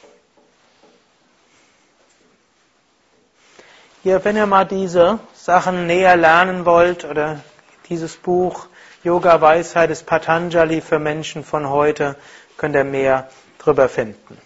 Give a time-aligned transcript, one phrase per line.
[4.02, 7.40] Hier, wenn ihr mal diese Sachen näher lernen wollt oder
[7.88, 8.66] dieses Buch
[9.04, 12.16] Yoga Weisheit des Patanjali für Menschen von heute,
[12.56, 13.28] könnt ihr mehr
[13.62, 14.38] drüber finden.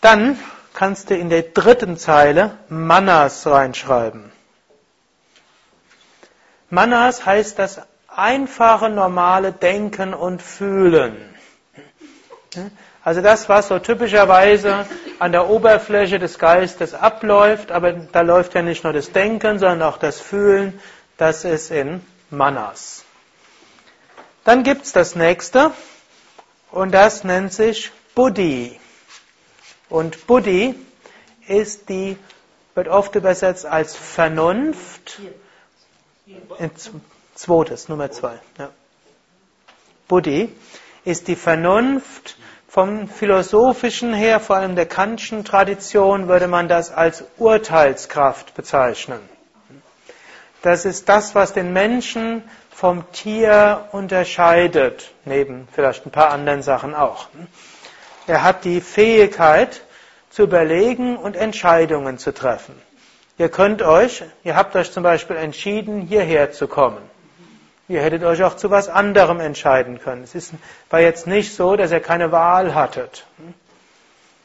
[0.00, 0.38] Dann
[0.74, 4.30] kannst du in der dritten Zeile Manas reinschreiben.
[6.70, 11.34] Manas heißt das einfache, normale Denken und Fühlen.
[13.04, 14.86] Also das, was so typischerweise
[15.18, 19.82] an der Oberfläche des Geistes abläuft, aber da läuft ja nicht nur das Denken, sondern
[19.82, 20.80] auch das Fühlen,
[21.16, 23.04] das ist in Manas.
[24.44, 25.70] Dann gibt's das nächste,
[26.76, 28.78] und das nennt sich Buddhi.
[29.88, 30.74] Und Buddhi
[31.48, 32.18] ist die,
[32.74, 35.20] wird oft übersetzt als Vernunft.
[37.34, 38.38] Zweites, Nummer zwei.
[38.58, 38.68] Ja.
[40.06, 40.52] Buddhi
[41.06, 42.36] ist die Vernunft.
[42.68, 49.20] Vom philosophischen her, vor allem der Kantischen Tradition, würde man das als Urteilskraft bezeichnen.
[50.66, 56.92] Das ist das, was den Menschen vom Tier unterscheidet, neben vielleicht ein paar anderen Sachen
[56.92, 57.28] auch.
[58.26, 59.82] Er hat die Fähigkeit
[60.28, 62.74] zu überlegen und Entscheidungen zu treffen.
[63.38, 66.98] Ihr könnt euch, ihr habt euch zum Beispiel entschieden, hierher zu kommen.
[67.86, 70.24] Ihr hättet euch auch zu was anderem entscheiden können.
[70.24, 70.52] Es ist,
[70.90, 73.24] war jetzt nicht so, dass ihr keine Wahl hattet,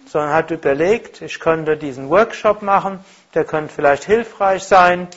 [0.05, 3.03] sondern hat überlegt, ich könnte diesen Workshop machen,
[3.33, 5.07] der könnte vielleicht hilfreich sein,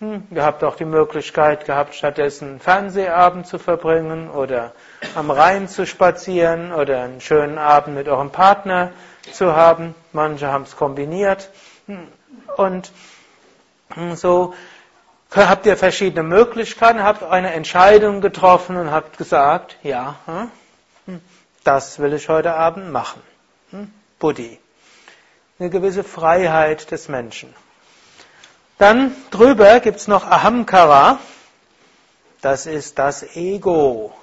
[0.00, 4.72] ihr habt auch die Möglichkeit gehabt, stattdessen Fernsehabend zu verbringen oder
[5.14, 8.92] am Rhein zu spazieren oder einen schönen Abend mit eurem Partner
[9.32, 9.94] zu haben.
[10.12, 11.50] Manche haben es kombiniert.
[11.86, 12.08] Hm,
[12.56, 12.90] und
[13.94, 14.54] hm, so
[15.34, 20.16] habt ihr verschiedene Möglichkeiten, habt eine Entscheidung getroffen und habt gesagt, ja,
[21.62, 23.22] das will ich heute Abend machen.
[24.18, 24.58] Buddhi.
[25.58, 27.54] Eine gewisse Freiheit des Menschen.
[28.80, 31.18] Dann drüber gibt es noch Ahamkara.
[32.40, 34.14] Das ist das Ego.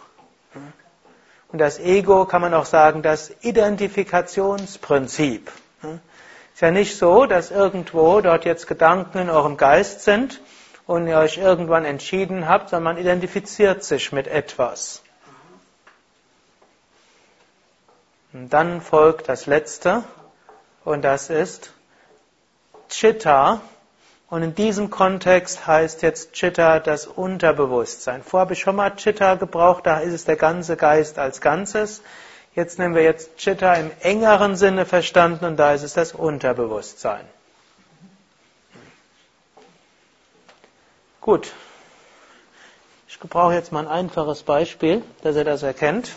[1.49, 5.51] Und das Ego kann man auch sagen, das Identifikationsprinzip.
[5.83, 10.41] Ist ja nicht so, dass irgendwo dort jetzt Gedanken in eurem Geist sind
[10.87, 15.03] und ihr euch irgendwann entschieden habt, sondern man identifiziert sich mit etwas.
[18.33, 20.03] Und dann folgt das letzte
[20.83, 21.71] und das ist
[22.89, 23.61] Chitta,
[24.29, 28.23] und in diesem Kontext heißt jetzt Chitta das Unterbewusstsein.
[28.23, 32.01] Vorher habe ich schon mal Chitta gebraucht, da ist es der ganze Geist als Ganzes.
[32.53, 37.25] Jetzt nehmen wir jetzt Chitta im engeren Sinne verstanden und da ist es das Unterbewusstsein.
[41.21, 41.51] Gut.
[43.07, 46.11] Ich brauche jetzt mal ein einfaches Beispiel, dass ihr das erkennt.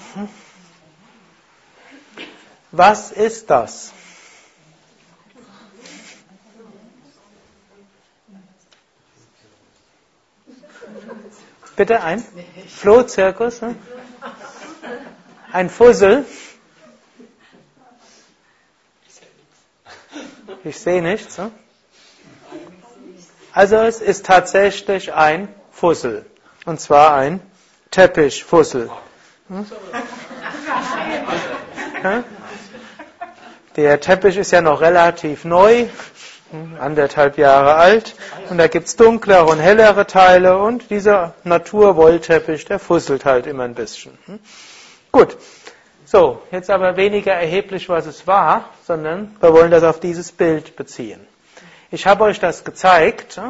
[2.72, 3.92] Was ist das?
[11.80, 12.22] Bitte ein
[12.68, 13.62] Flohzirkus?
[13.62, 13.74] Ne?
[15.50, 16.26] Ein Fussel?
[20.62, 21.38] Ich sehe nichts.
[21.38, 21.50] Ne?
[23.54, 26.26] Also es ist tatsächlich ein Fussel.
[26.66, 27.40] Und zwar ein
[27.90, 28.90] Teppichfussel.
[29.48, 29.64] Hm?
[33.76, 35.86] Der Teppich ist ja noch relativ neu
[36.78, 38.14] anderthalb Jahre alt.
[38.50, 43.76] Und da gibt's dunklere und hellere Teile und dieser Naturwollteppich, der fusselt halt immer ein
[43.76, 44.18] bisschen.
[44.26, 44.40] Hm?
[45.12, 45.36] Gut.
[46.04, 50.74] So, jetzt aber weniger erheblich, was es war, sondern wir wollen das auf dieses Bild
[50.74, 51.20] beziehen.
[51.92, 53.40] Ich habe euch das gezeigt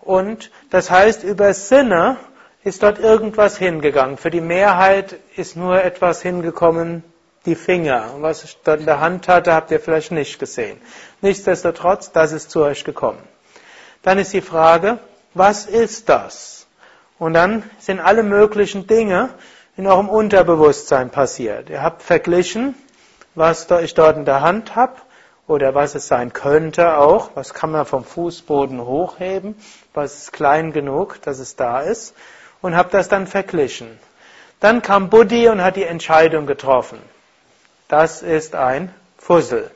[0.00, 2.16] und das heißt, über Sinne
[2.62, 4.18] ist dort irgendwas hingegangen.
[4.18, 7.02] Für die Mehrheit ist nur etwas hingekommen,
[7.44, 8.10] die Finger.
[8.20, 10.80] Was ich dort in der Hand hatte, habt ihr vielleicht nicht gesehen.
[11.22, 13.18] Nichtsdestotrotz, das ist zu euch gekommen.
[14.02, 14.98] Dann ist die Frage,
[15.34, 16.66] was ist das?
[17.18, 19.30] Und dann sind alle möglichen Dinge
[19.76, 21.70] in eurem Unterbewusstsein passiert.
[21.70, 22.74] Ihr habt verglichen,
[23.34, 24.96] was ich dort in der Hand habe
[25.46, 29.54] oder was es sein könnte auch, was kann man vom Fußboden hochheben,
[29.94, 32.14] was ist klein genug, dass es da ist
[32.60, 33.98] und habe das dann verglichen.
[34.60, 36.98] Dann kam Buddhi und hat die Entscheidung getroffen.
[37.88, 39.70] Das ist ein Fussel.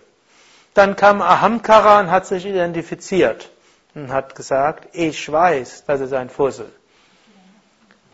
[0.74, 3.50] Dann kam Ahamkara und hat sich identifiziert
[3.96, 6.70] und hat gesagt, ich weiß, das ist ein Fussel.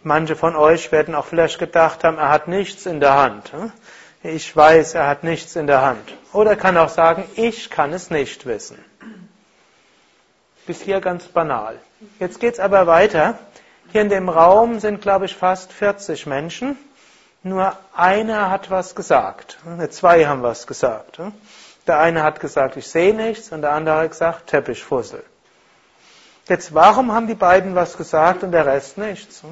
[0.05, 3.52] Manche von euch werden auch vielleicht gedacht haben, er hat nichts in der Hand.
[4.23, 6.14] Ich weiß, er hat nichts in der Hand.
[6.32, 8.79] Oder kann auch sagen, ich kann es nicht wissen.
[10.67, 11.79] Bis hier ganz banal.
[12.20, 13.38] Jetzt geht's aber weiter.
[13.90, 16.78] Hier in dem Raum sind, glaube ich, fast 40 Menschen.
[17.43, 19.58] Nur einer hat was gesagt.
[19.90, 21.20] Zwei haben was gesagt.
[21.88, 25.25] Der eine hat gesagt, ich sehe nichts, und der andere hat gesagt, Teppichfussel.
[26.48, 29.42] Jetzt, warum haben die beiden was gesagt und der Rest nichts?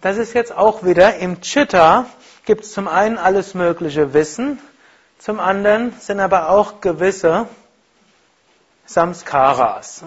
[0.00, 2.06] Das ist jetzt auch wieder im Chitta
[2.46, 4.60] gibt es zum einen alles mögliche Wissen,
[5.18, 7.48] zum anderen sind aber auch gewisse
[8.86, 10.04] Samskaras.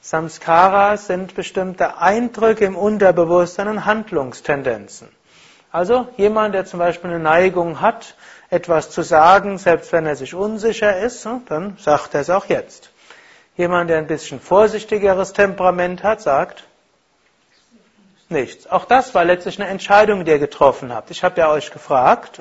[0.00, 5.08] Samskaras sind bestimmte Eindrücke im Unterbewusstsein und Handlungstendenzen.
[5.70, 8.16] Also jemand, der zum Beispiel eine Neigung hat,
[8.50, 12.90] etwas zu sagen, selbst wenn er sich unsicher ist, dann sagt er es auch jetzt.
[13.56, 16.64] Jemand, der ein bisschen vorsichtigeres Temperament hat, sagt
[18.28, 18.68] nichts.
[18.70, 21.10] Auch das war letztlich eine Entscheidung, die ihr getroffen habt.
[21.10, 22.40] Ich habe ja euch gefragt,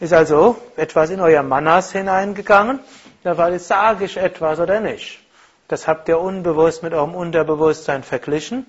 [0.00, 2.80] ist also etwas in euer Manas hineingegangen
[3.24, 5.20] da war es, sage ich etwas oder nicht.
[5.66, 8.64] Das habt ihr unbewusst mit eurem Unterbewusstsein verglichen.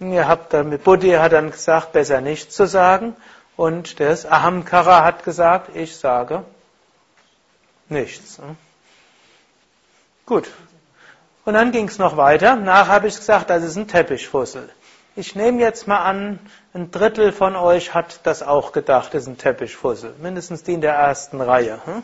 [0.00, 3.14] Ihr habt dann mit Buddhi hat dann gesagt, besser nichts zu sagen.
[3.56, 6.44] Und das Ahamkara hat gesagt, ich sage
[7.88, 8.40] nichts.
[10.26, 10.50] Gut.
[11.44, 12.56] Und dann ging es noch weiter.
[12.56, 14.70] Nach habe ich gesagt, das ist ein Teppichfussel.
[15.16, 16.40] Ich nehme jetzt mal an,
[16.72, 20.14] ein Drittel von euch hat das auch gedacht, das ist ein Teppichfussel.
[20.20, 21.78] Mindestens die in der ersten Reihe.
[21.84, 22.02] Hm?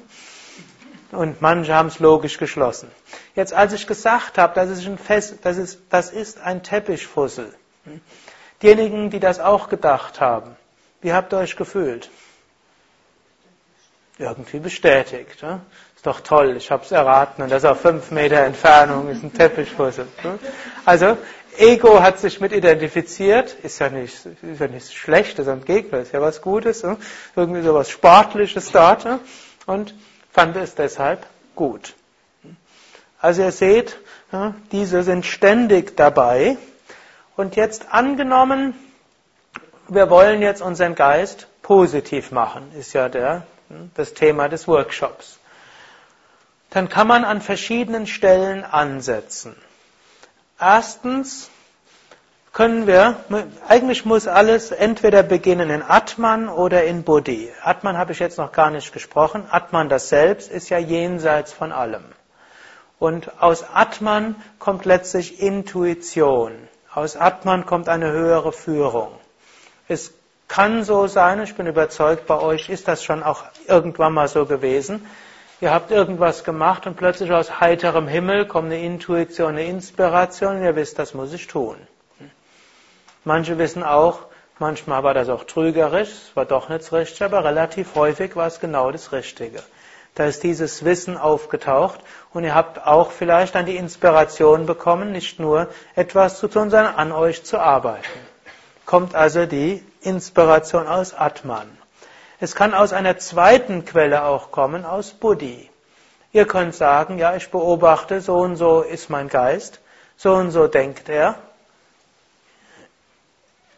[1.10, 2.88] Und manche haben es logisch geschlossen.
[3.34, 7.52] Jetzt, als ich gesagt habe, das ist ein, Fest, das ist, das ist ein Teppichfussel.
[8.62, 10.54] Diejenigen, die das auch gedacht haben,
[11.02, 12.10] wie habt ihr euch gefühlt?
[14.18, 15.42] Irgendwie bestätigt.
[15.42, 15.60] Ne?
[15.96, 19.32] Ist doch toll, ich habe es erraten und das auf fünf Meter Entfernung ist ein
[19.32, 20.06] Teppichfussel.
[20.22, 20.38] Ne?
[20.84, 21.16] Also,
[21.56, 26.12] Ego hat sich mit identifiziert, ist ja nicht, ist ja nichts Schlechtes am Gegner, ist
[26.12, 26.96] ja was Gutes, ne?
[27.34, 29.04] irgendwie so was Sportliches dort.
[29.04, 29.20] Ne?
[29.66, 29.94] Und
[30.30, 31.94] fand es deshalb gut.
[33.20, 33.98] Also ihr seht,
[34.72, 36.56] diese sind ständig dabei.
[37.36, 38.74] Und jetzt angenommen,
[39.90, 43.42] wir wollen jetzt unseren Geist positiv machen, ist ja der,
[43.94, 45.38] das Thema des Workshops.
[46.70, 49.56] Dann kann man an verschiedenen Stellen ansetzen.
[50.58, 51.50] Erstens
[52.52, 53.16] können wir,
[53.68, 57.52] eigentlich muss alles entweder beginnen in Atman oder in Buddhi.
[57.62, 59.44] Atman habe ich jetzt noch gar nicht gesprochen.
[59.50, 62.04] Atman das Selbst ist ja jenseits von allem.
[62.98, 66.52] Und aus Atman kommt letztlich Intuition.
[66.92, 69.19] Aus Atman kommt eine höhere Führung.
[69.90, 70.14] Es
[70.46, 74.46] kann so sein, ich bin überzeugt, bei euch ist das schon auch irgendwann mal so
[74.46, 75.04] gewesen.
[75.60, 80.62] Ihr habt irgendwas gemacht und plötzlich aus heiterem Himmel kommt eine Intuition, eine Inspiration und
[80.62, 81.74] ihr wisst, das muss ich tun.
[83.24, 84.20] Manche wissen auch,
[84.60, 88.60] manchmal war das auch trügerisch, es war doch nicht das aber relativ häufig war es
[88.60, 89.60] genau das Richtige.
[90.14, 91.98] Da ist dieses Wissen aufgetaucht
[92.32, 95.66] und ihr habt auch vielleicht dann die Inspiration bekommen, nicht nur
[95.96, 98.29] etwas zu tun, sondern an euch zu arbeiten.
[98.90, 101.70] Kommt also die Inspiration aus Atman.
[102.40, 105.70] Es kann aus einer zweiten Quelle auch kommen, aus Buddhi.
[106.32, 109.78] Ihr könnt sagen, ja, ich beobachte, so und so ist mein Geist,
[110.16, 111.36] so und so denkt er,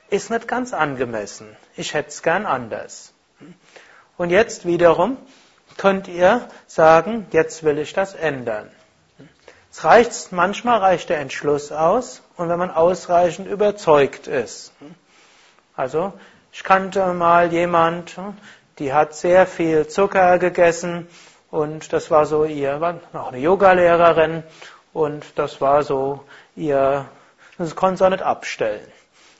[0.08, 1.58] ist nicht ganz angemessen.
[1.76, 3.12] Ich hätte es gern anders.
[4.16, 5.18] Und jetzt wiederum
[5.76, 8.70] könnt ihr sagen, jetzt will ich das ändern.
[9.70, 14.72] Es reicht, manchmal reicht der Entschluss aus und wenn man ausreichend überzeugt ist.
[15.74, 16.12] Also,
[16.52, 18.16] ich kannte mal jemand,
[18.78, 21.08] die hat sehr viel Zucker gegessen
[21.50, 24.42] und das war so ihr, war noch eine Yogalehrerin
[24.92, 26.24] und das war so
[26.56, 27.06] ihr,
[27.56, 28.86] das konnte sie auch nicht abstellen.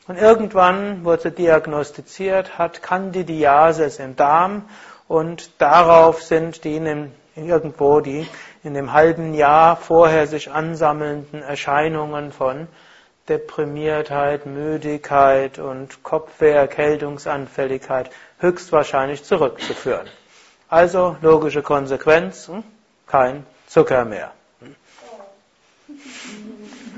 [0.08, 4.68] Und irgendwann wurde diagnostiziert, hat Candidiasis im Darm
[5.08, 8.26] und darauf sind die in dem, irgendwo die
[8.64, 12.68] in dem halben Jahr vorher sich ansammelnden Erscheinungen von
[13.28, 20.08] Deprimiertheit, Müdigkeit und Kopfweh, Erkältungsanfälligkeit höchstwahrscheinlich zurückzuführen.
[20.68, 22.64] Also logische Konsequenz, hm,
[23.06, 24.32] kein Zucker mehr.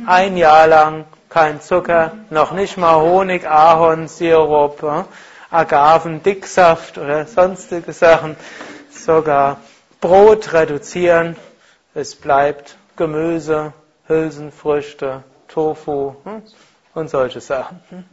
[0.07, 5.05] Ein Jahr lang kein Zucker, noch nicht mal Honig, Ahornsirup, hm,
[5.51, 8.37] Agavendicksaft oder sonstige Sachen,
[8.91, 9.59] sogar
[10.01, 11.37] Brot reduzieren,
[11.95, 13.73] es bleibt Gemüse,
[14.07, 15.23] Hülsenfrüchte,
[15.55, 16.43] Tofu hm,
[16.95, 17.83] und solche Sachen.
[17.91, 18.05] Hm.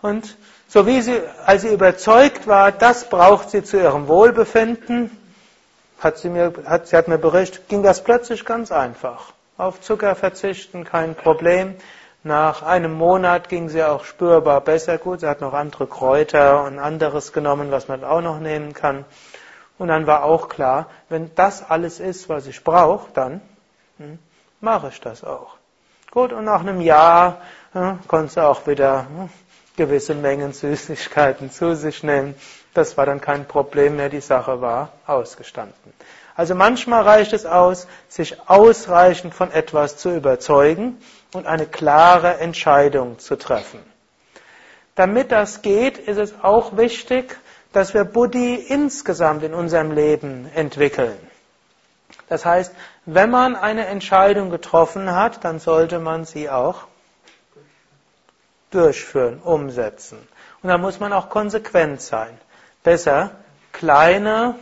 [0.00, 0.36] Und
[0.68, 5.10] so wie sie, als sie überzeugt war, das braucht sie zu ihrem Wohlbefinden,
[5.98, 9.32] hat sie, mir, hat, sie hat mir berichtet, ging das plötzlich ganz einfach.
[9.58, 11.74] Auf Zucker verzichten, kein Problem.
[12.22, 14.96] Nach einem Monat ging sie auch spürbar besser.
[14.96, 19.04] Gut, sie hat noch andere Kräuter und anderes genommen, was man auch noch nehmen kann.
[19.78, 23.40] Und dann war auch klar, wenn das alles ist, was ich brauche, dann
[23.98, 24.18] hm,
[24.60, 25.59] mache ich das auch.
[26.10, 27.40] Gut, und nach einem Jahr
[27.72, 29.28] hm, konnte sie auch wieder hm,
[29.76, 32.34] gewisse Mengen Süßigkeiten zu sich nehmen.
[32.74, 35.92] Das war dann kein Problem mehr, die Sache war ausgestanden.
[36.34, 40.98] Also manchmal reicht es aus, sich ausreichend von etwas zu überzeugen
[41.32, 43.80] und eine klare Entscheidung zu treffen.
[44.96, 47.36] Damit das geht, ist es auch wichtig,
[47.72, 51.18] dass wir Buddhi insgesamt in unserem Leben entwickeln.
[52.30, 52.72] Das heißt,
[53.06, 56.84] wenn man eine Entscheidung getroffen hat, dann sollte man sie auch
[58.70, 60.16] durchführen, umsetzen.
[60.62, 62.38] Und da muss man auch konsequent sein.
[62.84, 63.32] Besser
[63.72, 64.54] kleine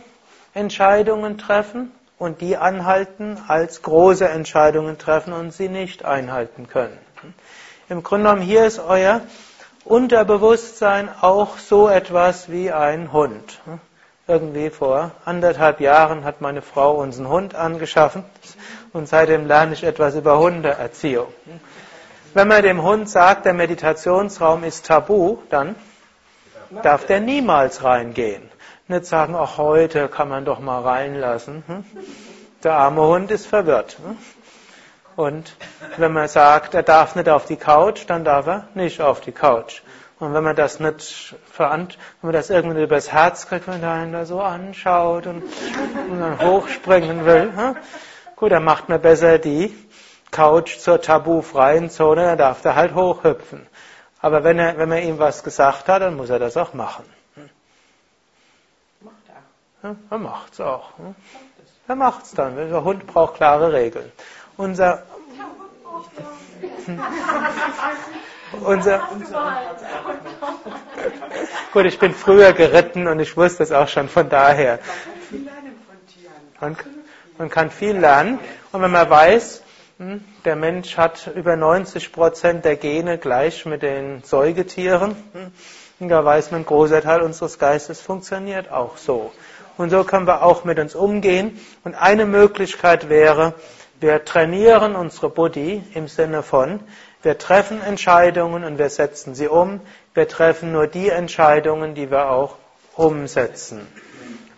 [0.55, 6.97] Entscheidungen treffen und die anhalten, als große Entscheidungen treffen und sie nicht einhalten können.
[7.87, 9.21] Im Grunde genommen, hier ist euer
[9.85, 13.59] Unterbewusstsein auch so etwas wie ein Hund.
[14.29, 18.23] Irgendwie vor anderthalb Jahren hat meine Frau uns einen Hund angeschaffen
[18.93, 21.33] und seitdem lerne ich etwas über Hundeerziehung.
[22.35, 25.75] Wenn man dem Hund sagt, der Meditationsraum ist tabu, dann
[26.83, 28.43] darf der niemals reingehen.
[28.87, 31.63] Nicht sagen, auch heute kann man doch mal reinlassen.
[31.65, 31.83] Hm?
[32.63, 33.97] Der arme Hund ist verwirrt.
[33.97, 34.15] Hm?
[35.15, 35.55] Und
[35.97, 39.31] wenn man sagt, er darf nicht auf die Couch, dann darf er nicht auf die
[39.31, 39.81] Couch.
[40.19, 43.91] Und wenn man das nicht verant, wenn man das irgendwie übers Herz kriegt, wenn der
[43.91, 47.77] einen da so anschaut und, und dann hochspringen will, hm?
[48.35, 49.73] gut, dann macht man besser die
[50.29, 53.65] Couch zur tabufreien Zone, dann darf er halt hochhüpfen.
[54.21, 57.05] Aber wenn, er, wenn man ihm was gesagt hat, dann muss er das auch machen.
[58.99, 59.89] Macht er.
[59.89, 60.97] Ja, er macht's auch.
[60.97, 61.15] Hm?
[61.87, 62.57] Er macht's dann.
[62.57, 64.11] Der Hund braucht klare Regeln.
[64.57, 65.03] Unser,
[68.63, 68.99] unser,
[71.73, 74.79] gut, ich bin früher geritten und ich wusste es auch schon von daher.
[76.59, 76.77] Man,
[77.37, 78.39] man kann viel lernen
[78.71, 79.63] und wenn man weiß,
[79.99, 80.23] hm?
[80.45, 85.17] Der Mensch hat über 90 Prozent der Gene gleich mit den Säugetieren.
[85.33, 86.07] Hm?
[86.07, 89.33] Da weiß man, ein großer Teil unseres Geistes funktioniert auch so.
[89.75, 91.59] Und so können wir auch mit uns umgehen.
[91.83, 93.55] Und eine Möglichkeit wäre,
[93.99, 96.79] wir trainieren unsere Buddhi im Sinne von,
[97.21, 99.81] wir treffen Entscheidungen und wir setzen sie um.
[100.13, 102.55] Wir treffen nur die Entscheidungen, die wir auch
[102.95, 103.87] umsetzen.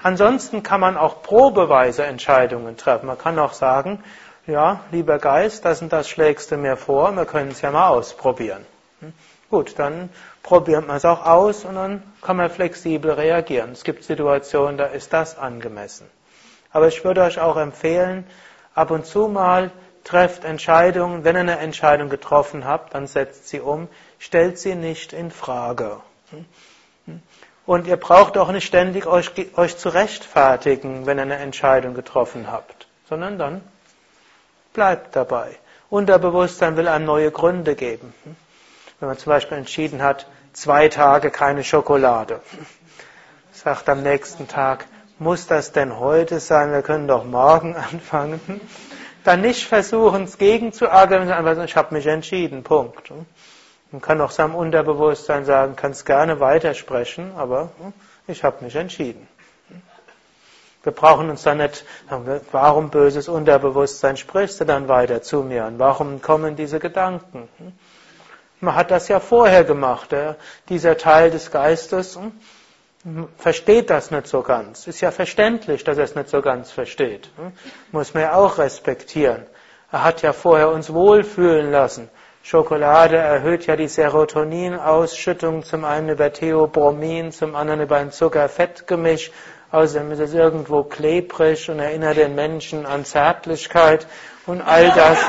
[0.03, 3.07] Ansonsten kann man auch probeweise Entscheidungen treffen.
[3.07, 4.03] Man kann auch sagen,
[4.47, 7.89] ja, lieber Geist, das und das schlägst du mir vor, wir können es ja mal
[7.89, 8.65] ausprobieren.
[8.99, 9.13] Hm?
[9.49, 10.09] Gut, dann
[10.43, 13.71] probiert man es auch aus und dann kann man flexibel reagieren.
[13.73, 16.09] Es gibt Situationen, da ist das angemessen.
[16.71, 18.25] Aber ich würde euch auch empfehlen,
[18.73, 19.71] ab und zu mal
[20.03, 21.23] trefft Entscheidungen.
[21.23, 23.87] Wenn ihr eine Entscheidung getroffen habt, dann setzt sie um,
[24.19, 25.97] stellt sie nicht in Frage.
[27.65, 32.51] Und ihr braucht auch nicht ständig euch, euch zu rechtfertigen, wenn ihr eine Entscheidung getroffen
[32.51, 33.61] habt, sondern dann
[34.73, 35.57] Bleibt dabei.
[35.89, 38.13] Unterbewusstsein will einem neue Gründe geben.
[38.99, 42.39] Wenn man zum Beispiel entschieden hat, zwei Tage keine Schokolade.
[43.51, 44.85] Sagt am nächsten Tag,
[45.19, 46.71] muss das denn heute sein?
[46.71, 48.39] Wir können doch morgen anfangen.
[49.23, 53.11] Dann nicht versuchen, es gegen zu argumentieren, einfach sagen, ich habe mich entschieden, Punkt.
[53.91, 57.71] Man kann auch seinem Unterbewusstsein sagen, kannst gerne weitersprechen, aber
[58.27, 59.27] ich habe mich entschieden.
[60.83, 61.85] Wir brauchen uns dann nicht,
[62.51, 67.47] warum böses Unterbewusstsein sprichst du dann weiter zu mir und warum kommen diese Gedanken?
[68.61, 70.09] Man hat das ja vorher gemacht.
[70.69, 72.31] Dieser Teil des Geistes hm,
[73.37, 74.87] versteht das nicht so ganz.
[74.87, 77.29] Ist ja verständlich, dass er es nicht so ganz versteht.
[77.37, 77.51] Hm?
[77.91, 79.45] Muss man ja auch respektieren.
[79.91, 82.09] Er hat ja vorher uns wohlfühlen lassen.
[82.43, 89.31] Schokolade erhöht ja die Serotoninausschüttung, zum einen über Theobromin, zum anderen über ein Zucker-Fett-Gemisch.
[89.71, 94.07] Außerdem ist es irgendwo klebrig und erinnert den Menschen an Zärtlichkeit
[94.45, 95.19] und all das.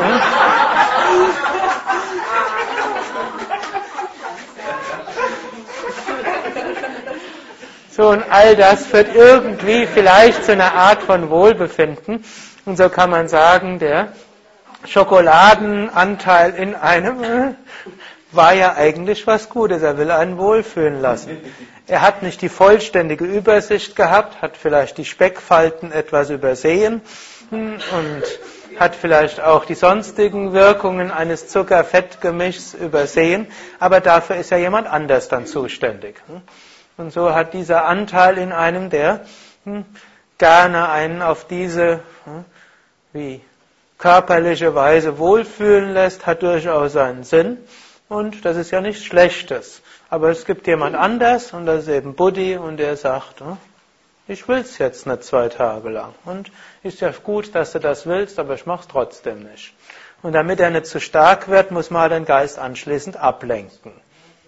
[8.03, 12.25] So, all das führt irgendwie vielleicht zu einer Art von Wohlbefinden.
[12.67, 14.09] Und so kann man sagen, der
[14.89, 17.55] Schokoladenanteil in einem äh,
[18.33, 19.83] war ja eigentlich was Gutes.
[19.83, 21.39] Er will einen wohlfühlen lassen.
[21.87, 27.03] Er hat nicht die vollständige Übersicht gehabt, hat vielleicht die Speckfalten etwas übersehen
[27.53, 27.79] und
[28.81, 33.47] hat vielleicht auch die sonstigen Wirkungen eines Zucker-Fett-Gemischs übersehen,
[33.79, 36.17] aber dafür ist ja jemand anders dann zuständig.
[36.97, 39.25] Und so hat dieser Anteil in einem, der
[39.65, 39.85] hm,
[40.39, 42.45] gerne einen auf diese hm,
[43.13, 43.41] wie
[43.99, 47.59] körperliche Weise wohlfühlen lässt, hat durchaus seinen Sinn.
[48.09, 49.83] Und das ist ja nichts Schlechtes.
[50.11, 53.57] Aber es gibt jemand anders, und das ist eben Buddhi, und der sagt, hm,
[54.29, 56.15] ich will es jetzt nicht zwei Tage lang.
[56.25, 56.51] Und
[56.83, 59.75] ist ja gut, dass du das willst, aber ich mache es trotzdem nicht.
[60.23, 63.93] Und damit er nicht zu stark wird, muss man den Geist anschließend ablenken.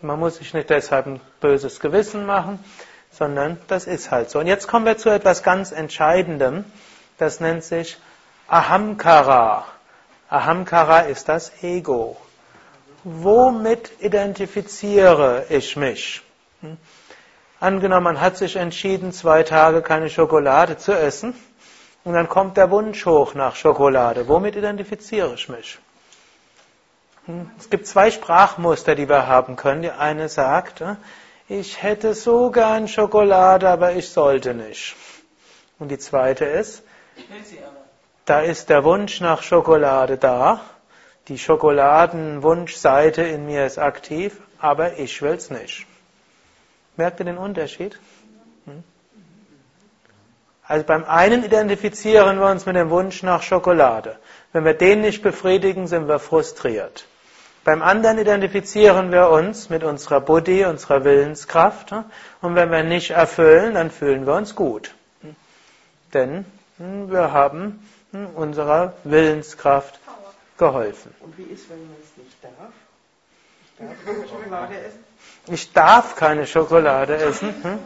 [0.05, 2.63] Man muss sich nicht deshalb ein böses Gewissen machen,
[3.11, 4.39] sondern das ist halt so.
[4.39, 6.65] Und jetzt kommen wir zu etwas ganz Entscheidendem.
[7.17, 7.97] Das nennt sich
[8.47, 9.65] Ahamkara.
[10.29, 12.19] Ahamkara ist das Ego.
[13.05, 16.23] Womit identifiziere ich mich?
[16.61, 16.77] Hm?
[17.61, 21.35] Angenommen, man hat sich entschieden, zwei Tage keine Schokolade zu essen,
[22.05, 24.29] und dann kommt der Wunsch hoch nach Schokolade.
[24.29, 25.79] Womit identifiziere ich mich?
[27.27, 27.51] Hm?
[27.59, 29.83] Es gibt zwei Sprachmuster, die wir haben können.
[29.83, 30.97] Die eine sagt, äh,
[31.49, 34.97] ich hätte so gern Schokolade, aber ich sollte nicht.
[35.79, 36.83] Und die zweite ist,
[38.25, 40.61] da ist der Wunsch nach Schokolade da,
[41.29, 45.87] die Schokoladenwunschseite in mir ist aktiv, aber ich will es nicht.
[46.97, 47.99] Merkt ihr den Unterschied?
[48.67, 48.85] Hm?
[50.67, 54.19] Also beim einen identifizieren wir uns mit dem Wunsch nach Schokolade.
[54.53, 57.07] Wenn wir den nicht befriedigen, sind wir frustriert.
[57.65, 61.93] Beim anderen identifizieren wir uns mit unserer Buddhi, unserer Willenskraft.
[62.43, 64.95] Und wenn wir nicht erfüllen, dann fühlen wir uns gut.
[66.13, 66.45] Denn
[66.77, 67.89] wir haben
[68.35, 69.99] unserer Willenskraft
[70.59, 71.15] geholfen.
[71.21, 72.73] Und wie ist, wenn man es nicht darf?
[73.79, 75.05] Ich darf keine Schokolade essen.
[75.47, 77.55] Ich darf keine Schokolade essen.
[77.63, 77.79] Hm?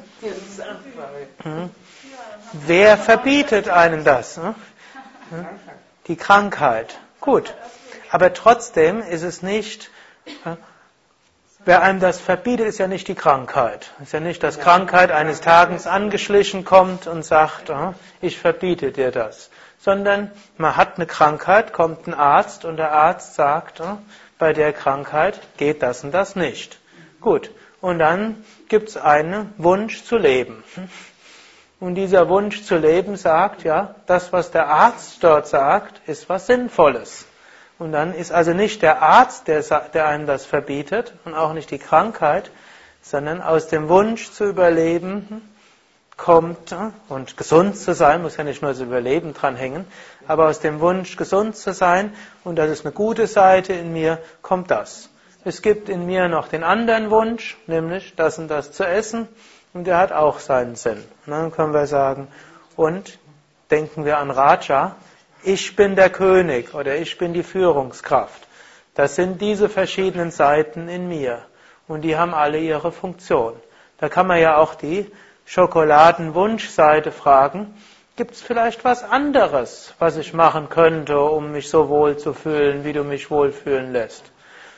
[1.42, 1.70] Hm?
[2.52, 4.36] Wer verbietet einem das?
[4.36, 4.54] Hm?
[6.08, 6.98] Die Krankheit.
[7.20, 7.54] Gut.
[8.10, 9.90] Aber trotzdem ist es nicht,
[11.64, 13.92] wer einem das verbietet, ist ja nicht die Krankheit.
[14.02, 19.10] Ist ja nicht, dass Krankheit eines Tages angeschlichen kommt und sagt, oh, ich verbiete dir
[19.10, 19.50] das.
[19.78, 23.98] Sondern man hat eine Krankheit, kommt ein Arzt und der Arzt sagt, oh,
[24.38, 26.78] bei der Krankheit geht das und das nicht.
[27.20, 27.50] Gut.
[27.80, 30.64] Und dann gibt es einen Wunsch zu leben.
[31.80, 36.46] Und dieser Wunsch zu leben sagt, ja, das, was der Arzt dort sagt, ist was
[36.46, 37.27] Sinnvolles.
[37.78, 41.70] Und dann ist also nicht der Arzt, der, der einem das verbietet und auch nicht
[41.70, 42.50] die Krankheit,
[43.02, 45.48] sondern aus dem Wunsch zu überleben
[46.16, 46.74] kommt
[47.08, 49.86] und gesund zu sein, muss ja nicht nur das Überleben dranhängen,
[50.26, 52.12] aber aus dem Wunsch gesund zu sein
[52.42, 55.08] und das ist eine gute Seite in mir, kommt das.
[55.44, 59.28] Es gibt in mir noch den anderen Wunsch, nämlich das und das zu essen
[59.72, 61.04] und der hat auch seinen Sinn.
[61.24, 62.26] Und dann können wir sagen,
[62.76, 63.18] und
[63.70, 64.96] denken wir an Raja,
[65.42, 68.46] ich bin der König oder ich bin die Führungskraft.
[68.94, 71.42] Das sind diese verschiedenen Seiten in mir
[71.86, 73.54] und die haben alle ihre Funktion.
[73.98, 75.10] Da kann man ja auch die
[75.46, 77.74] Schokoladenwunschseite fragen,
[78.16, 82.84] gibt es vielleicht was anderes, was ich machen könnte, um mich so wohl zu fühlen,
[82.84, 84.24] wie du mich wohlfühlen lässt?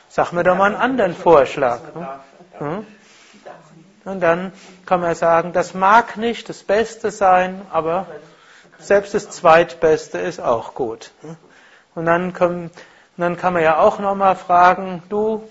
[0.09, 1.79] Sag mir doch mal einen anderen Vorschlag.
[2.59, 2.85] Hm?
[4.05, 4.51] Und dann
[4.85, 8.07] kann man sagen, das mag nicht das Beste sein, aber
[8.83, 11.11] selbst das Zweitbeste ist auch gut.
[11.95, 12.71] Und dann, kann,
[13.17, 15.43] dann kann man ja auch nochmal fragen, du,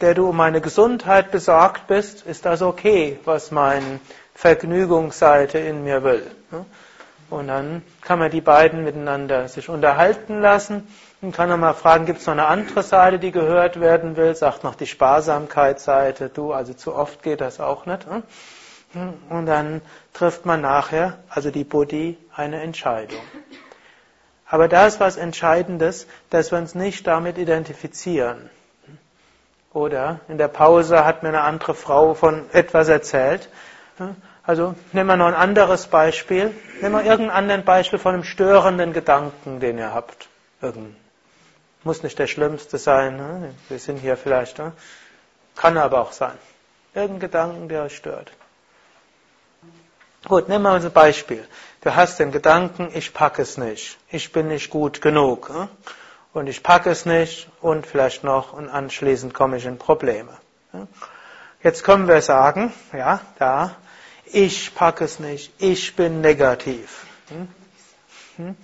[0.00, 4.00] der du um meine Gesundheit besorgt bist, ist das okay, was meine
[4.34, 6.26] Vergnügungsseite in mir will?
[7.28, 10.86] Und dann kann man die beiden miteinander sich unterhalten lassen
[11.22, 14.36] und kann nochmal fragen, gibt es noch eine andere Seite, die gehört werden will?
[14.36, 18.06] Sagt noch die Sparsamkeitsseite, du, also zu oft geht das auch nicht.
[19.28, 19.82] Und dann
[20.12, 23.20] trifft man nachher, also die Buddhi, eine Entscheidung.
[24.48, 28.48] Aber da ist was Entscheidendes, dass wir uns nicht damit identifizieren.
[29.72, 33.48] Oder in der Pause hat mir eine andere Frau von etwas erzählt.
[34.42, 36.54] Also nehmen wir noch ein anderes Beispiel.
[36.80, 40.28] Nehmen wir irgendein anderes Beispiel von einem störenden Gedanken, den ihr habt.
[40.62, 40.96] Irgendein
[41.82, 43.16] Muss nicht der Schlimmste sein.
[43.16, 43.54] Ne?
[43.68, 44.72] Wir sind hier vielleicht, ne?
[45.56, 46.38] kann aber auch sein.
[46.94, 48.32] Irgendein Gedanken, der euch stört.
[50.28, 51.46] Gut, nehmen wir mal ein Beispiel.
[51.82, 55.68] Du hast den Gedanken, ich packe es nicht, ich bin nicht gut genug ne?
[56.32, 60.36] und ich packe es nicht und vielleicht noch und anschließend komme ich in Probleme.
[60.72, 60.88] Ne?
[61.62, 63.76] Jetzt können wir sagen, ja, da,
[64.24, 67.06] ich packe es nicht, ich bin negativ.
[68.36, 68.56] Hm?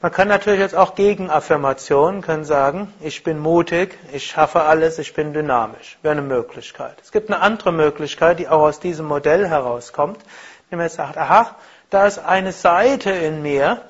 [0.00, 5.14] Man kann natürlich jetzt auch Gegenaffirmationen, können sagen, ich bin mutig, ich schaffe alles, ich
[5.14, 5.98] bin dynamisch.
[6.02, 6.98] Wäre eine Möglichkeit.
[7.02, 10.18] Es gibt eine andere Möglichkeit, die auch aus diesem Modell herauskommt,
[10.64, 11.56] indem man sagt, aha,
[11.88, 13.82] da ist eine Seite in mir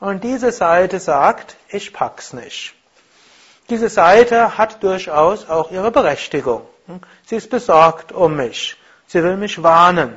[0.00, 2.74] und diese Seite sagt, ich pack's nicht.
[3.70, 6.62] Diese Seite hat durchaus auch ihre Berechtigung.
[7.24, 8.76] Sie ist besorgt um mich.
[9.06, 10.16] Sie will mich warnen.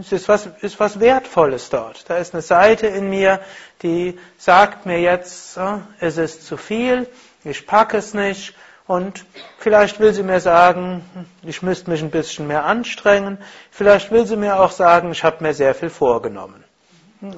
[0.00, 2.10] Es ist was, ist was Wertvolles dort.
[2.10, 3.40] Da ist eine Seite in mir,
[3.82, 5.56] die sagt mir jetzt,
[6.00, 7.08] es ist zu viel,
[7.44, 8.54] ich packe es nicht.
[8.88, 9.24] Und
[9.58, 11.04] vielleicht will sie mir sagen,
[11.42, 13.38] ich müsste mich ein bisschen mehr anstrengen.
[13.70, 16.64] Vielleicht will sie mir auch sagen, ich habe mir sehr viel vorgenommen.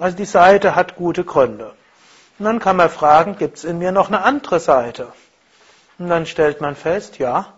[0.01, 1.75] Also die Seite hat gute Gründe.
[2.39, 5.09] Und dann kann man fragen, gibt es in mir noch eine andere Seite?
[5.99, 7.53] Und dann stellt man fest, ja,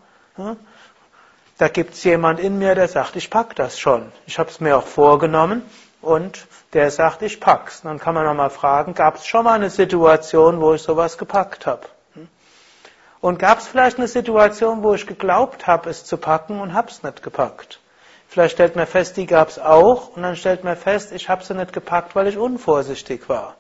[1.61, 4.13] da gibt es jemand in mir, der sagt, ich pack das schon.
[4.27, 5.63] Ich habe es mir auch vorgenommen
[6.01, 7.83] und der sagt, ich pack's.
[7.83, 11.67] Dann kann man nochmal fragen, gab es schon mal eine Situation, wo ich sowas gepackt
[11.67, 11.87] habe?
[13.21, 16.89] Und gab es vielleicht eine Situation, wo ich geglaubt habe, es zu packen und habe
[16.89, 17.79] es nicht gepackt?
[18.27, 21.45] Vielleicht stellt man fest, die gab es auch und dann stellt man fest, ich habe
[21.45, 23.57] sie nicht gepackt, weil ich unvorsichtig war.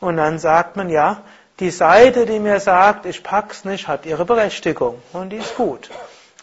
[0.00, 1.20] Und dann sagt man, ja,
[1.60, 5.90] die Seite, die mir sagt, ich pack's nicht, hat ihre Berechtigung und die ist gut.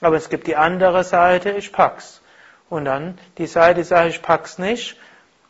[0.01, 2.21] Aber es gibt die andere Seite, ich pack's.
[2.69, 4.97] Und dann die Seite, die sagt, ich pack's nicht,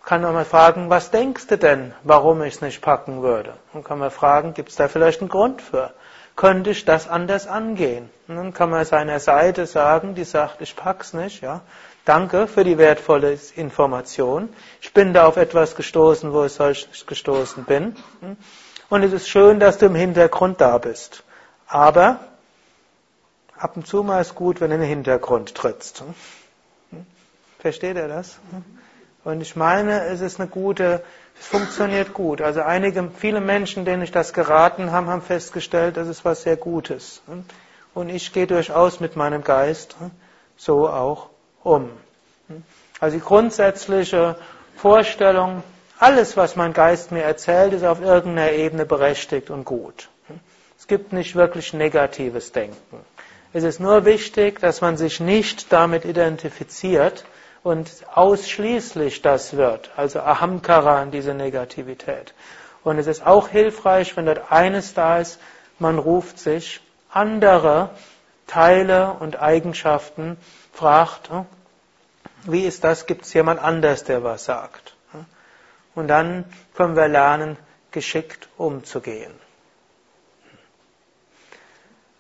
[0.04, 3.54] kann man mal fragen, was denkst du denn, warum ich es nicht packen würde?
[3.74, 5.94] Und kann man fragen, gibt es da vielleicht einen Grund für?
[6.36, 8.10] Könnte ich das anders angehen?
[8.28, 11.62] Und dann kann man seiner Seite sagen, die sagt, ich pack's nicht, ja.
[12.04, 14.50] Danke für die wertvolle Information.
[14.82, 17.96] Ich bin da auf etwas gestoßen, wo ich solch gestoßen bin.
[18.90, 21.24] Und es ist schön, dass du im Hintergrund da bist.
[21.68, 22.20] Aber
[23.62, 26.04] ab und zu mal ist gut, wenn du in den Hintergrund trittst.
[27.60, 28.40] Versteht ihr das?
[29.24, 31.04] Und ich meine, es ist eine gute,
[31.40, 32.42] es funktioniert gut.
[32.42, 36.58] Also einige, viele Menschen, denen ich das geraten habe, haben festgestellt, das ist was sehr
[36.58, 37.22] Gutes.
[37.94, 39.96] Und ich gehe durchaus mit meinem Geist
[40.58, 41.30] so auch
[41.64, 41.92] um.
[43.00, 44.38] Also die grundsätzliche
[44.76, 45.64] Vorstellung,
[46.00, 50.10] alles, was mein Geist mir erzählt, ist auf irgendeiner Ebene berechtigt und gut.
[50.80, 53.06] Es gibt nicht wirklich negatives Denken.
[53.54, 57.26] Es ist nur wichtig, dass man sich nicht damit identifiziert
[57.64, 62.34] und ausschließlich das wird, also Ahamkara in diese Negativität.
[62.84, 65.40] Und es ist auch hilfreich, wenn dort eines da ist,
[65.80, 66.80] man ruft sich
[67.12, 67.90] andere
[68.48, 70.38] Teile und Eigenschaften,
[70.74, 71.46] fragt, hm,
[72.46, 74.96] wie ist das, gibt es jemand anders, der was sagt.
[75.94, 77.58] Und dann können wir lernen,
[77.92, 79.34] geschickt umzugehen.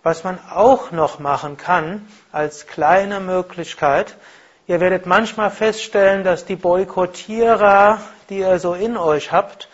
[0.03, 4.15] Was man auch noch machen kann als kleine Möglichkeit,
[4.65, 9.69] ihr werdet manchmal feststellen, dass die Boykottierer, die ihr so in euch habt,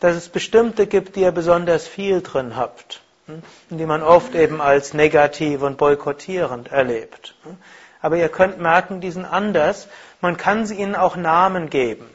[0.00, 4.60] dass es bestimmte gibt, die ihr besonders viel drin habt, hm, die man oft eben
[4.60, 7.34] als negativ und boykottierend erlebt.
[7.44, 7.56] Hm.
[8.00, 9.88] Aber ihr könnt merken, die sind anders.
[10.20, 12.08] Man kann sie ihnen auch Namen geben.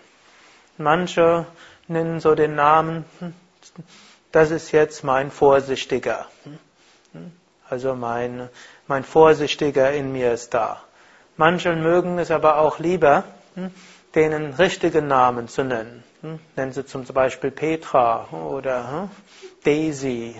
[0.78, 1.46] Manche
[1.88, 3.34] nennen so den Namen, hm,
[4.34, 6.26] das ist jetzt mein Vorsichtiger.
[7.74, 8.50] Also mein,
[8.86, 10.84] mein Vorsichtiger in mir ist da.
[11.38, 13.24] Manche mögen es aber auch lieber,
[13.56, 13.72] hm,
[14.14, 16.04] denen richtigen Namen zu nennen.
[16.22, 16.38] Hm.
[16.56, 19.10] Nennen sie zum Beispiel Petra oder hm,
[19.64, 20.36] Daisy.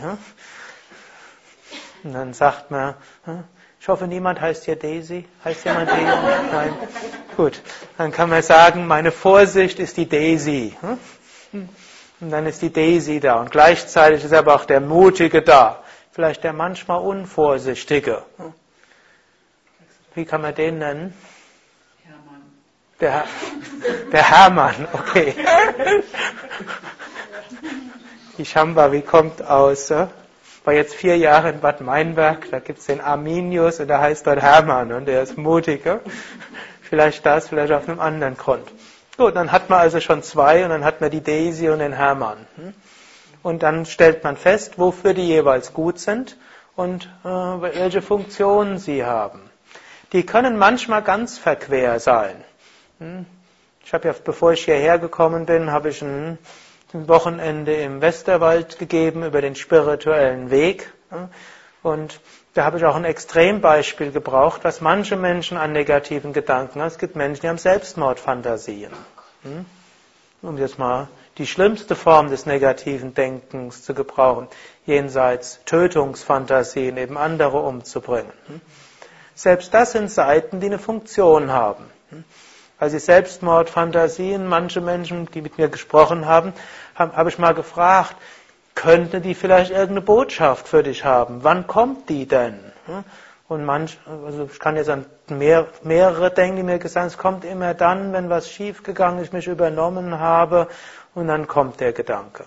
[2.04, 2.94] Und dann sagt man,
[3.80, 5.26] ich hoffe, niemand heißt hier Daisy.
[5.44, 6.06] Heißt jemand Daisy?
[6.52, 6.74] Nein.
[7.36, 7.60] Gut.
[7.98, 10.78] Dann kann man sagen, meine Vorsicht ist die Daisy.
[11.52, 13.42] Und dann ist die Daisy da.
[13.42, 15.80] Und gleichzeitig ist aber auch der Mutige da
[16.14, 18.24] vielleicht der manchmal Unvorsichtige.
[20.14, 21.14] Wie kann man den nennen?
[23.00, 23.26] Der,
[24.12, 25.36] der Hermann, okay.
[28.38, 30.08] Die Shambhavi kommt aus, äh,
[30.64, 34.26] war jetzt vier Jahre in Bad Meinberg, da gibt es den Arminius und der heißt
[34.26, 36.00] dort Hermann und der ist mutiger.
[36.82, 38.72] Vielleicht das, vielleicht auf einem anderen Grund.
[39.18, 41.94] Gut, dann hat man also schon zwei und dann hat man die Daisy und den
[41.94, 42.38] Hermann.
[43.44, 43.50] Hm?
[43.50, 46.38] und dann stellt man fest, wofür die jeweils gut sind
[46.76, 49.42] und äh, welche Funktionen sie haben.
[50.12, 52.44] Die können manchmal ganz verquer sein.
[53.00, 53.26] Hm?
[53.86, 56.38] Ich habe ja, bevor ich hierher gekommen bin, habe ich ein
[56.94, 60.94] Wochenende im Westerwald gegeben über den spirituellen Weg.
[61.82, 62.22] Und
[62.54, 66.88] da habe ich auch ein Extrembeispiel gebraucht, was manche Menschen an negativen Gedanken haben.
[66.88, 68.94] Es gibt Menschen, die haben Selbstmordfantasien.
[69.42, 69.66] Hm?
[70.44, 74.48] Um jetzt mal die schlimmste Form des negativen Denkens zu gebrauchen,
[74.86, 78.32] jenseits Tötungsfantasien, eben andere umzubringen.
[79.36, 81.86] Selbst das sind Seiten, die eine Funktion haben.
[82.10, 82.24] Hm?
[82.78, 86.54] Also Selbstmordfantasien, manche Menschen, die mit mir gesprochen haben,
[86.96, 88.16] habe ich mal gefragt,
[88.76, 91.44] könnte die vielleicht irgendeine Botschaft für dich haben?
[91.44, 92.60] Wann kommt die denn?
[93.48, 97.18] Und manch, also ich kann jetzt an mehr, mehrere denken, die mir gesagt haben, es
[97.18, 100.68] kommt immer dann, wenn was schiefgegangen ist, ich mich übernommen habe,
[101.16, 102.46] und dann kommt der Gedanke.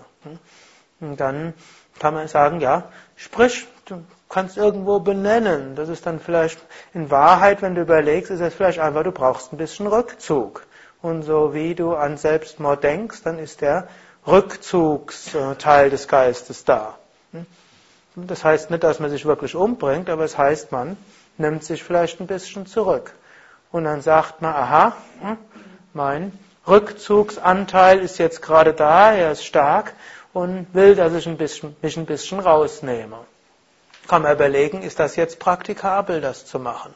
[0.99, 1.53] Und dann
[1.99, 2.83] kann man sagen, ja,
[3.15, 5.75] sprich, du kannst irgendwo benennen.
[5.75, 6.59] Das ist dann vielleicht
[6.93, 10.65] in Wahrheit, wenn du überlegst, ist es vielleicht einfach, du brauchst ein bisschen Rückzug.
[11.01, 13.87] Und so wie du an Selbstmord denkst, dann ist der
[14.25, 16.97] Rückzugsteil des Geistes da.
[18.15, 20.97] Das heißt nicht, dass man sich wirklich umbringt, aber es heißt, man
[21.37, 23.13] nimmt sich vielleicht ein bisschen zurück.
[23.71, 25.37] Und dann sagt man, aha, hm,
[25.93, 26.31] mein
[26.67, 29.93] Rückzugsanteil ist jetzt gerade da, er ist stark
[30.33, 33.19] und will, dass ich ein bisschen, mich ein bisschen rausnehme.
[34.07, 36.93] Kann man überlegen, ist das jetzt praktikabel, das zu machen?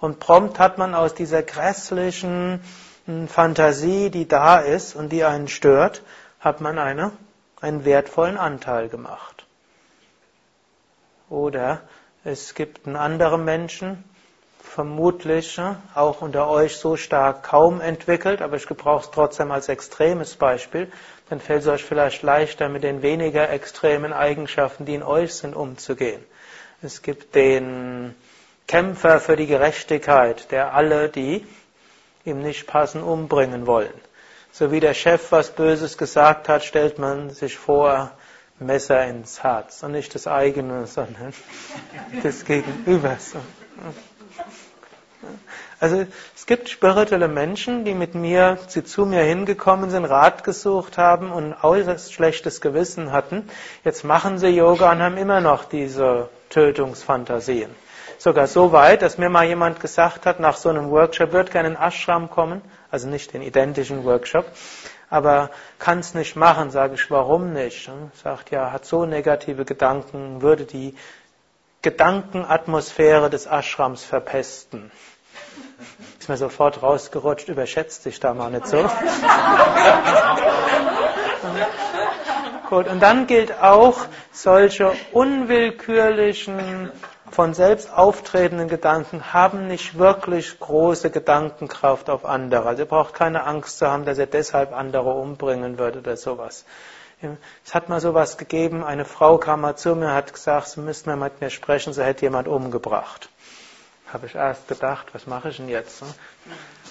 [0.00, 2.60] Und prompt hat man aus dieser grässlichen
[3.06, 6.02] hm, Fantasie, die da ist und die einen stört,
[6.40, 7.12] hat man eine,
[7.60, 9.46] einen wertvollen Anteil gemacht.
[11.30, 11.80] Oder
[12.22, 14.04] es gibt einen anderen Menschen,
[14.64, 15.60] vermutlich
[15.94, 20.90] auch unter euch so stark kaum entwickelt, aber ich gebrauche es trotzdem als extremes Beispiel,
[21.28, 25.54] dann fällt es euch vielleicht leichter, mit den weniger extremen Eigenschaften, die in euch sind,
[25.54, 26.24] umzugehen.
[26.82, 28.14] Es gibt den
[28.66, 31.46] Kämpfer für die Gerechtigkeit, der alle, die
[32.24, 33.94] ihm nicht passen, umbringen wollen.
[34.52, 38.10] So wie der Chef was Böses gesagt hat, stellt man sich vor,
[38.58, 39.82] Messer ins Herz.
[39.82, 41.32] Und nicht das eigene, sondern
[42.22, 43.32] das Gegenübers.
[45.80, 50.98] Also es gibt spirituelle Menschen, die mit mir, sie zu mir hingekommen sind, Rat gesucht
[50.98, 53.48] haben und äußerst schlechtes Gewissen hatten.
[53.84, 57.70] Jetzt machen sie Yoga und haben immer noch diese Tötungsfantasien.
[58.18, 61.68] Sogar so weit, dass mir mal jemand gesagt hat, nach so einem Workshop wird gerne
[61.68, 64.46] in Ashram kommen, also nicht den identischen Workshop,
[65.10, 67.90] aber kann es nicht machen, sage ich, warum nicht?
[68.22, 70.94] Sagt ja, hat so negative Gedanken, würde die
[71.82, 74.90] Gedankenatmosphäre des Ashrams verpesten.
[76.18, 78.88] Ist mir sofort rausgerutscht, überschätzt sich da mal nicht so.
[82.68, 86.90] Gut, und dann gilt auch solche unwillkürlichen
[87.30, 92.68] von selbst auftretenden Gedanken haben nicht wirklich große Gedankenkraft auf andere.
[92.68, 96.64] Also ihr braucht keine Angst zu haben, dass ihr deshalb andere umbringen würde oder sowas.
[97.64, 100.80] Es hat mal sowas gegeben, eine Frau kam mal zu mir und hat gesagt, Sie
[100.80, 103.30] müssten mal mit mir sprechen, so hätte jemand umgebracht.
[104.14, 106.04] Habe ich erst gedacht, was mache ich denn jetzt?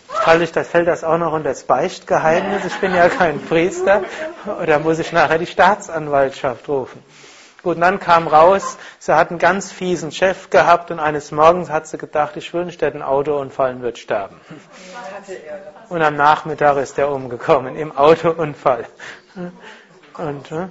[0.10, 2.66] Falle ich das, fällt das auch noch unter das Beichtgeheimnis?
[2.66, 4.04] Ich bin ja kein Priester.
[4.62, 7.02] Oder muss ich nachher die Staatsanwaltschaft rufen?
[7.64, 11.70] Gut, und dann kam raus, sie hat einen ganz fiesen Chef gehabt und eines Morgens
[11.70, 14.42] hat sie gedacht, ich wünschte, einen Autounfall und wird sterben.
[15.88, 18.86] Und am Nachmittag ist er umgekommen im Autounfall.
[20.18, 20.68] Und, äh,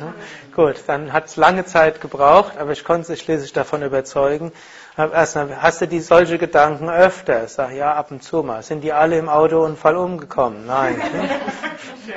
[0.00, 0.12] ja,
[0.54, 4.52] gut, dann hat es lange Zeit gebraucht, aber ich konnte sie schließlich davon überzeugen.
[4.96, 7.44] Hast du die solche Gedanken öfter?
[7.44, 8.62] Ich sage, ja, ab und zu mal.
[8.62, 10.66] Sind die alle im Autounfall umgekommen?
[10.66, 11.00] Nein.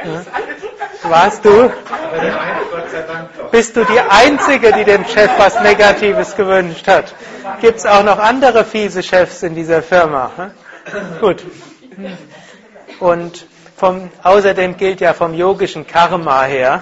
[0.06, 1.10] ja.
[1.10, 1.72] Warst du?
[3.52, 7.14] Bist du die Einzige, die dem Chef was Negatives gewünscht hat?
[7.62, 10.32] Gibt es auch noch andere fiese Chefs in dieser Firma?
[11.20, 11.44] Gut.
[13.00, 16.82] Und vom, außerdem gilt ja vom yogischen Karma her,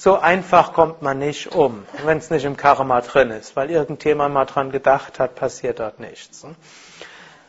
[0.00, 4.32] so einfach kommt man nicht um, wenn es nicht im Karma drin ist, weil irgendjemand
[4.32, 6.46] mal dran gedacht hat, passiert dort nichts.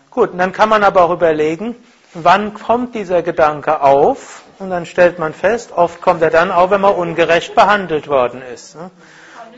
[0.09, 1.77] Gut, und dann kann man aber auch überlegen,
[2.13, 4.41] wann kommt dieser Gedanke auf?
[4.59, 8.41] Und dann stellt man fest, oft kommt er dann auf, wenn man ungerecht behandelt worden
[8.41, 8.75] ist.
[8.75, 8.91] Ne?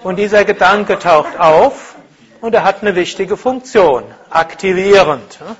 [0.03, 1.95] Und dieser Gedanke taucht auf
[2.41, 5.41] und er hat eine wichtige Funktion, aktivierend.
[5.41, 5.55] Ne?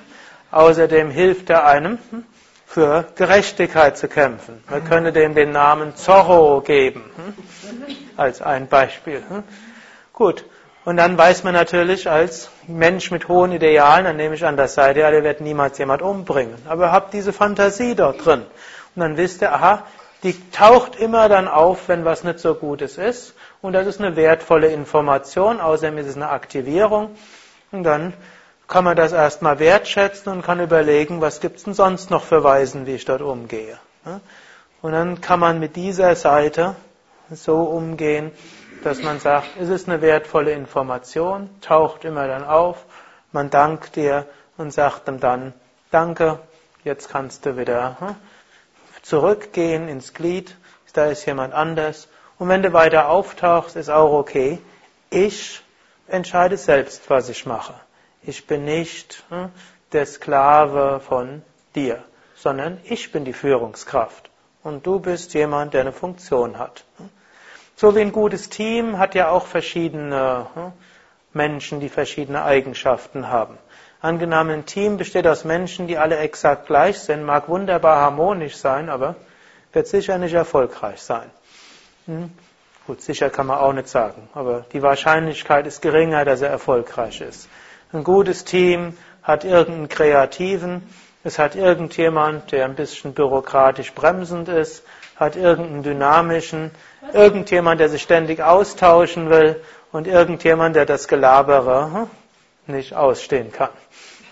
[0.51, 2.25] Außerdem hilft er einem, hm,
[2.73, 4.63] für Gerechtigkeit zu kämpfen.
[4.67, 7.85] Man könne dem den Namen Zorro geben, hm?
[8.17, 9.23] als ein Beispiel.
[9.29, 9.43] Hm?
[10.11, 10.43] Gut,
[10.83, 14.73] und dann weiß man natürlich als Mensch mit hohen Idealen, dann nehme ich an, das
[14.73, 16.55] seid ihr, ihr werdet niemals jemand umbringen.
[16.67, 18.41] Aber habt diese Fantasie dort drin.
[18.95, 19.83] Und dann wisst ihr, aha,
[20.23, 23.35] die taucht immer dann auf, wenn was nicht so Gutes ist.
[23.61, 25.61] Und das ist eine wertvolle Information.
[25.61, 27.11] Außerdem ist es eine Aktivierung.
[27.71, 28.13] Und dann
[28.67, 32.43] kann man das erstmal wertschätzen und kann überlegen, was gibt es denn sonst noch für
[32.43, 33.77] Weisen, wie ich dort umgehe.
[34.81, 36.75] Und dann kann man mit dieser Seite
[37.31, 38.31] so umgehen,
[38.83, 42.83] dass man sagt, es ist eine wertvolle Information, taucht immer dann auf,
[43.31, 44.25] man dankt dir
[44.57, 45.53] und sagt ihm dann,
[45.89, 46.39] danke,
[46.83, 48.15] jetzt kannst du wieder hm,
[49.01, 50.55] zurückgehen ins Glied,
[50.93, 52.07] da ist jemand anders.
[52.37, 54.59] Und wenn du weiter auftauchst, ist auch okay.
[55.09, 55.61] Ich
[56.07, 57.73] entscheide selbst, was ich mache.
[58.25, 59.49] Ich bin nicht hm,
[59.91, 61.41] der Sklave von
[61.75, 62.03] dir,
[62.35, 64.29] sondern ich bin die Führungskraft.
[64.63, 66.85] Und du bist jemand, der eine Funktion hat.
[67.75, 70.71] So wie ein gutes Team hat ja auch verschiedene hm,
[71.33, 73.57] Menschen, die verschiedene Eigenschaften haben.
[74.01, 78.89] Angenommen, ein Team besteht aus Menschen, die alle exakt gleich sind, mag wunderbar harmonisch sein,
[78.89, 79.15] aber
[79.73, 81.29] wird sicher nicht erfolgreich sein.
[82.05, 82.31] Hm?
[82.85, 87.21] Gut, sicher kann man auch nicht sagen, aber die Wahrscheinlichkeit ist geringer, dass er erfolgreich
[87.21, 87.47] ist.
[87.93, 90.81] Ein gutes Team hat irgendeinen Kreativen,
[91.23, 94.83] es hat irgendjemand, der ein bisschen bürokratisch bremsend ist,
[95.15, 96.71] hat irgendeinen dynamischen,
[97.13, 102.09] irgendjemand, der sich ständig austauschen will und irgendjemand, der das Gelabere hm,
[102.65, 103.69] nicht ausstehen kann.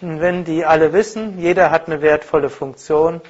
[0.01, 3.21] Und wenn die alle wissen, jeder hat eine wertvolle Funktion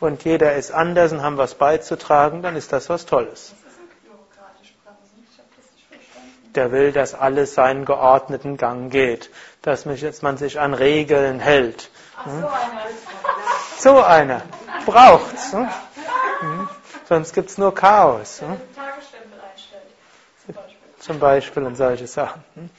[0.00, 3.54] und jeder ist anders und haben was beizutragen, dann ist das was Tolles.
[6.54, 9.30] Der will, dass alles seinen geordneten Gang geht,
[9.62, 11.90] dass man sich an Regeln hält.
[12.16, 12.26] Ach,
[13.78, 14.04] so hm?
[14.04, 14.42] einer.
[14.84, 14.92] So.
[14.92, 15.52] Braucht's.
[15.52, 15.68] Hm?
[16.40, 16.68] Hm?
[17.08, 18.40] Sonst gibt's nur Chaos.
[18.40, 18.60] Hm?
[21.00, 22.44] Zum Beispiel und solche Sachen.
[22.54, 22.70] Hm?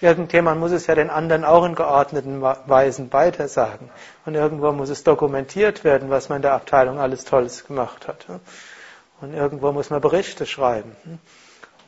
[0.00, 3.90] Irgendjemand muss es ja den anderen auch in geordneten Weisen weitersagen.
[4.24, 8.26] Und irgendwo muss es dokumentiert werden, was man in der Abteilung alles Tolles gemacht hat.
[9.20, 10.96] Und irgendwo muss man Berichte schreiben.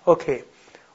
[0.04, 0.44] Okay.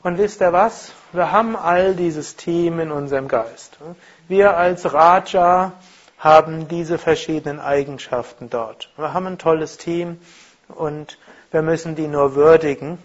[0.05, 0.91] Und wisst ihr was?
[1.13, 3.79] Wir haben all dieses Team in unserem Geist.
[4.27, 5.71] Wir als Raja
[6.19, 8.91] haben diese verschiedenen Eigenschaften dort.
[8.97, 10.21] Wir haben ein tolles Team
[10.67, 11.17] und
[11.49, 12.99] wir müssen die nur würdigen,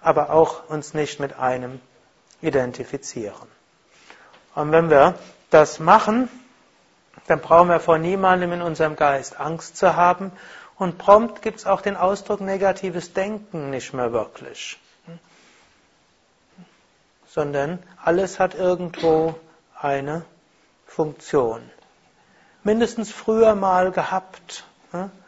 [0.00, 1.80] aber auch uns nicht mit einem
[2.42, 3.46] identifizieren.
[4.56, 5.14] Und wenn wir
[5.50, 6.28] das machen,
[7.28, 10.32] dann brauchen wir vor niemandem in unserem Geist Angst zu haben
[10.74, 14.80] und prompt gibt es auch den Ausdruck negatives Denken nicht mehr wirklich.
[17.36, 19.34] Sondern alles hat irgendwo
[19.78, 20.24] eine
[20.86, 21.60] Funktion.
[22.64, 24.64] Mindestens früher mal gehabt,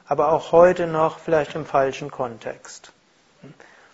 [0.07, 2.92] aber auch heute noch vielleicht im falschen Kontext.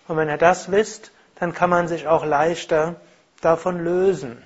[0.06, 2.94] Und wenn ihr das wisst, dann kann man sich auch leichter
[3.40, 4.40] davon lösen.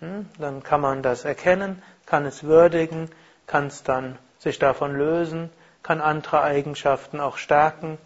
[0.00, 0.28] Hm?
[0.40, 3.08] Dann kann man das erkennen, kann es würdigen,
[3.46, 5.48] kann es dann sich davon lösen,
[5.84, 7.98] kann andere Eigenschaften auch stärken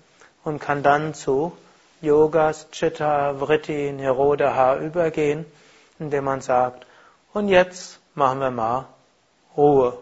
[0.44, 1.57] und kann dann zu
[2.00, 5.46] Yogas, Chitta, Vritti, Nirodha übergehen,
[5.98, 6.87] indem man sagt,
[7.32, 8.87] und jetzt machen wir mal
[9.56, 9.98] Ruhe.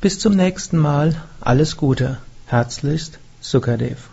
[0.00, 1.20] Bis zum nächsten Mal.
[1.40, 2.18] Alles Gute.
[2.46, 4.08] Herzlichst, Sukadev.